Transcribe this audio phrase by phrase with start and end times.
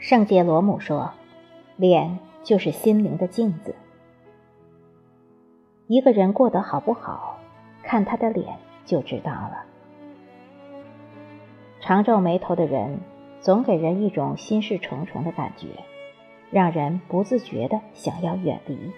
[0.00, 1.12] 圣杰罗姆说
[1.76, 3.74] ：“脸就是心灵的镜子。
[5.88, 7.38] 一个人过得好不好，
[7.82, 8.56] 看他的脸
[8.86, 9.66] 就知道了。
[11.80, 12.98] 常皱眉头的人，
[13.42, 15.68] 总给人一种心事重重的感觉，
[16.50, 18.90] 让人不自觉的想要远离。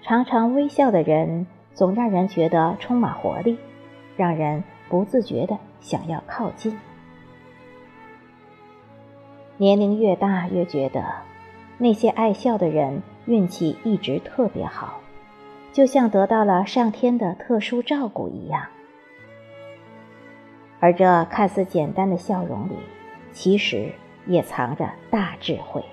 [0.00, 3.58] 常常微笑的人，总让人觉得充满活力，
[4.16, 6.78] 让人不自觉的想要靠近。”
[9.60, 11.04] 年龄越大，越觉得
[11.76, 15.02] 那些爱笑的人运气一直特别好，
[15.70, 18.68] 就像得到了上天的特殊照顾一样。
[20.78, 22.72] 而这看似简单的笑容里，
[23.32, 23.92] 其实
[24.26, 25.84] 也藏着大智慧。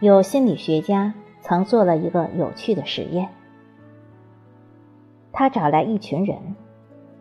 [0.00, 3.30] 有心理学家曾做了一个有趣的实验，
[5.32, 6.54] 他找来一群人，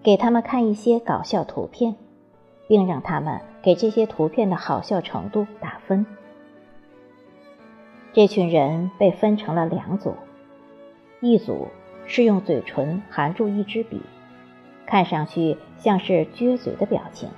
[0.04, 1.96] 给他们看一些搞笑图片。
[2.68, 6.06] 并让他们给这些图片的好笑程度打分。
[8.14, 10.16] 这群人被分成了两组，
[11.20, 11.68] 一组
[12.06, 14.02] 是用嘴唇含住一支笔，
[14.86, 17.30] 看上去像是撅嘴的表情；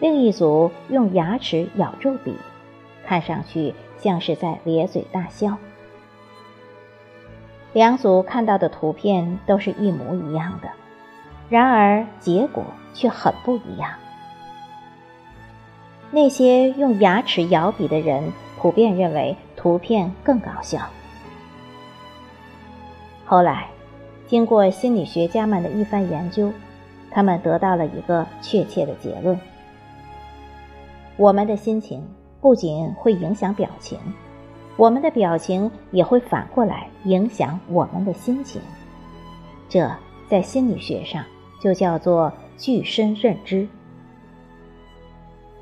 [0.00, 2.34] 另一组用牙齿咬住笔，
[3.04, 5.56] 看上去像是在咧嘴大笑。
[7.72, 10.68] 两组看到的图片都是一模一样的。
[11.48, 13.90] 然而结果却很不一样。
[16.10, 20.80] 那些用牙齿咬笔的人普遍认为图片更搞笑。
[23.24, 23.68] 后来，
[24.26, 26.52] 经过心理学家们的一番研究，
[27.10, 29.38] 他们得到了一个确切的结论：
[31.16, 32.02] 我们的心情
[32.40, 33.98] 不仅会影响表情，
[34.76, 38.62] 我们的表情也会反过来影响我们的心情。
[39.68, 39.90] 这
[40.28, 41.22] 在心理学上。
[41.60, 43.68] 就叫做具身认知。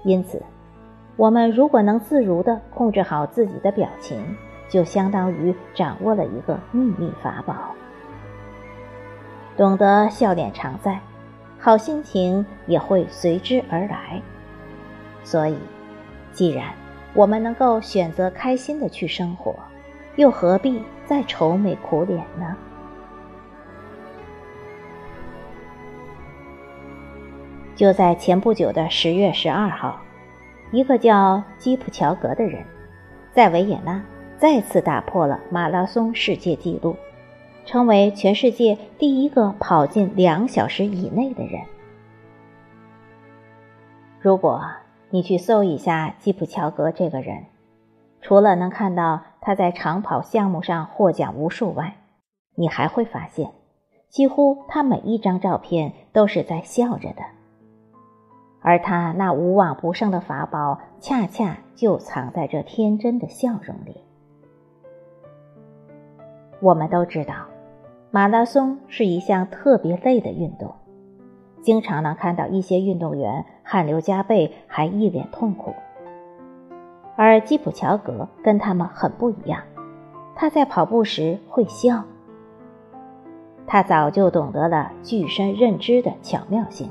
[0.05, 0.43] 因此，
[1.17, 4.23] 我们如果能自如地控制好自己的表情，
[4.69, 7.55] 就相当于掌握了一个秘密法宝。
[9.57, 11.01] 懂得笑脸常在，
[11.59, 14.21] 好心情也会随之而来。
[15.23, 15.57] 所以，
[16.33, 16.75] 既然
[17.15, 19.55] 我们能够选择开心的去生活，
[20.17, 22.57] 又何必再愁眉苦脸呢？
[27.85, 30.01] 就在前不久的十月十二号，
[30.73, 32.65] 一个叫基普乔格的人，
[33.31, 34.03] 在维也纳
[34.39, 36.97] 再次打破了马拉松世界纪录，
[37.67, 41.61] 成为全世界第一个跑进两小时以内的人。
[44.19, 44.63] 如果
[45.11, 47.45] 你去搜一下基普乔格这个人，
[48.23, 51.97] 除了能看到他在长跑项目上获奖无数外，
[52.55, 53.51] 你还会发现，
[54.09, 57.23] 几乎他每一张照片都是在笑着的。
[58.67, 64.01] 而他那无往不胜的法宝，恰恰就藏在这天真的笑容里。
[66.61, 67.35] 我们都知道，
[68.11, 70.75] 马拉松是一项特别累的运动，
[71.61, 75.75] 经常能看到一些运动员汗流浃背，还一脸痛苦。
[77.17, 79.61] 而基普乔格跟他们很不一样，
[80.35, 82.03] 他在跑步时会笑。
[83.67, 86.89] 他早就懂得了具身认知的巧妙性。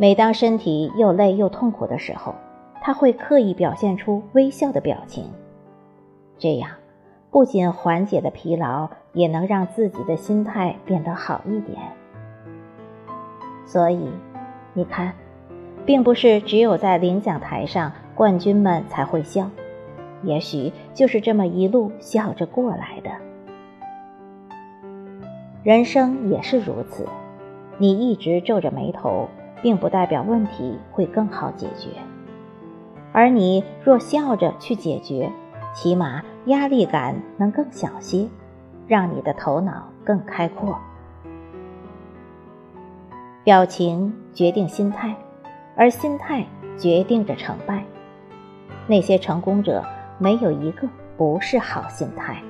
[0.00, 2.34] 每当身体又累又痛苦的时候，
[2.80, 5.30] 他会刻意表现出微笑的表情，
[6.38, 6.70] 这样
[7.30, 11.78] 不仅缓解了疲劳，也能让自己的心态变得好一点。
[13.66, 14.08] 所以，
[14.72, 15.12] 你看，
[15.84, 19.50] 并不是只有在领奖台上冠军们才会笑，
[20.22, 23.10] 也许就是这么一路笑着过来的。
[25.62, 27.06] 人生也是如此，
[27.76, 29.28] 你一直皱着眉头。
[29.62, 31.88] 并不代表问题会更好解决，
[33.12, 35.30] 而你若笑着去解决，
[35.74, 38.28] 起码压力感能更小些，
[38.86, 40.78] 让你的头脑更开阔。
[43.44, 45.14] 表情决定心态，
[45.76, 46.46] 而心态
[46.78, 47.84] 决定着成败。
[48.86, 49.84] 那些成功者
[50.18, 52.42] 没有一个不是好心态。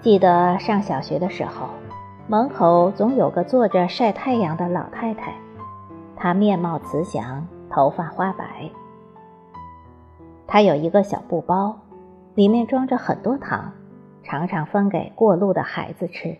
[0.00, 1.68] 记得上小学的时候。
[2.28, 5.32] 门口总有个坐着晒太阳的老太太，
[6.16, 8.68] 她面貌慈祥，头发花白。
[10.44, 11.78] 她有一个小布包，
[12.34, 13.72] 里面装着很多糖，
[14.24, 16.36] 常常分给过路的孩子吃。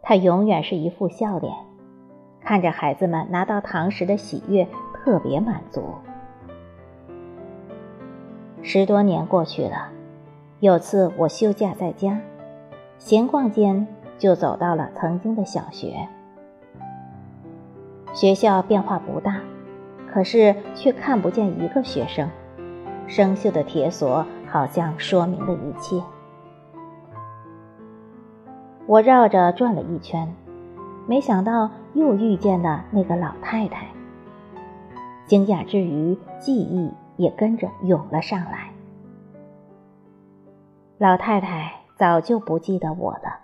[0.00, 1.52] 她永远是一副笑脸，
[2.40, 5.82] 看着孩子们拿到糖时的喜悦，特别满足。
[8.62, 9.88] 十多年过去了，
[10.60, 12.20] 有次我休假在家。
[12.98, 13.86] 闲逛间
[14.18, 16.08] 就走到了曾经的小学。
[18.12, 19.40] 学校变化不大，
[20.10, 22.28] 可是却看不见一个学生。
[23.06, 26.02] 生锈的铁锁好像说明了一切。
[28.86, 30.34] 我绕着转了一圈，
[31.06, 33.86] 没想到又遇见了那个老太太。
[35.26, 38.70] 惊讶之余，记忆也跟着涌了上来。
[40.98, 43.40] 老太太早就不记得我了，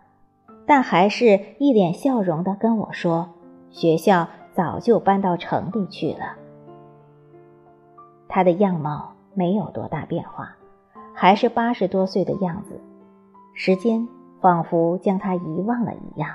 [0.64, 3.30] 但还是一脸笑容的跟我说
[3.70, 6.36] ：“学校早就搬到城里去了。”
[8.28, 10.56] 他的样貌没有多大变化，
[11.12, 12.80] 还是八十多岁的样子。
[13.52, 14.08] 时间。
[14.40, 16.28] 仿佛将他遗忘了一样，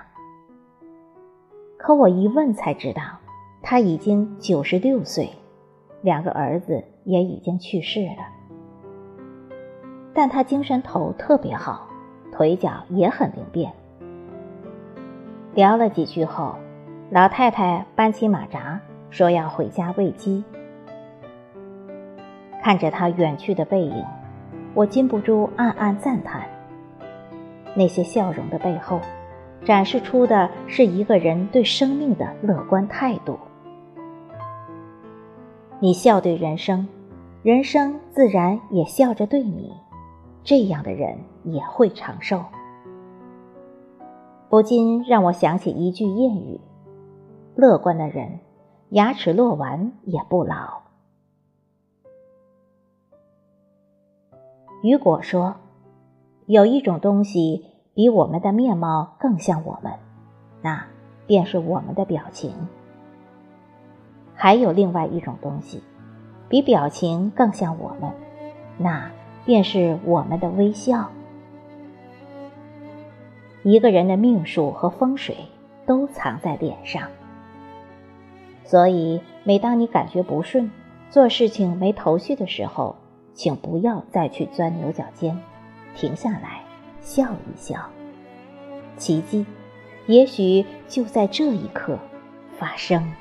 [1.77, 3.04] 可我一问才知道，
[3.62, 5.30] 他已经九十六岁，
[6.01, 8.25] 两个儿子也已经去世了。
[10.12, 11.88] 但他精神头特别好，
[12.39, 13.69] 腿脚也很灵便。
[15.53, 16.56] 聊了几句后，
[17.12, 20.41] 老太太搬起马扎，说要回家喂鸡。
[22.63, 24.06] 看着他远去的背影，
[24.74, 26.47] 我禁不住暗暗赞叹。
[27.75, 29.01] 那些笑容的背后，
[29.65, 33.38] 展示出的是一个人对生命的乐观态度。
[35.81, 36.88] 你笑对人生，
[37.44, 39.74] 人生自然也笑着对你。
[40.49, 42.43] 这样的人也会长寿。
[44.49, 46.59] 不禁让我想起一句谚语：
[47.55, 48.39] 乐观的人，
[48.89, 50.81] 牙齿落完也不老。
[54.81, 55.55] 雨果说。
[56.47, 59.93] 有一种东西比我们的面貌更像我们，
[60.63, 60.83] 那
[61.27, 62.51] 便是我们的表情。
[64.33, 65.83] 还有另外一种东西，
[66.47, 68.11] 比表情更像我们，
[68.79, 69.11] 那
[69.45, 71.09] 便是我们的微笑。
[73.63, 75.36] 一个人的命数和风水
[75.86, 77.09] 都藏在脸上，
[78.63, 80.71] 所以每当你感觉不顺、
[81.09, 82.95] 做事情没头绪的时候，
[83.33, 85.38] 请不要再去钻牛角尖。
[85.95, 86.62] 停下来，
[87.01, 87.89] 笑一笑，
[88.95, 89.45] 奇迹，
[90.07, 91.97] 也许就在这一刻
[92.57, 93.12] 发生。